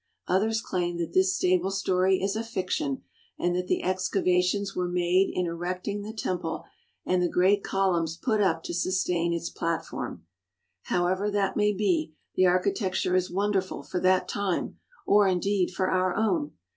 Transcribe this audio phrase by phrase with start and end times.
[0.27, 3.03] Others claim that this stable story is a fiction,
[3.37, 6.65] and that the excavations were made in erecting the Temple
[7.05, 10.25] and the great columns put up to sustain its platform.
[10.85, 16.15] However that may be, the architecture is wonderful for that time, or, indeed, for our
[16.15, 16.53] own.